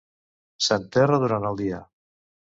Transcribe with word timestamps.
S'enterra 0.67 1.21
durant 1.25 1.47
el 1.51 1.61
dia. 1.61 1.85